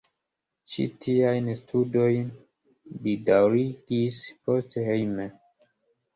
[0.75, 2.31] Ĉi tiajn studojn
[3.05, 5.31] li daŭrigis poste hejme.